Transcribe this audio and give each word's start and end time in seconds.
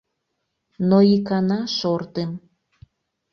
Но 0.87 0.97
икана 1.15 1.59
шортым. 1.77 2.31